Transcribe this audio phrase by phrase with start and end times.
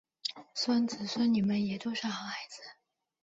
[0.55, 2.63] 孙子孙女们也都是好孩子